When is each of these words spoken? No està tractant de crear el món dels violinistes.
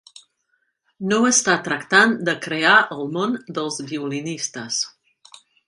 No 1.11 1.19
està 1.31 1.57
tractant 1.67 2.17
de 2.31 2.35
crear 2.47 2.73
el 2.97 3.13
món 3.19 3.39
dels 3.59 3.81
violinistes. 3.93 4.83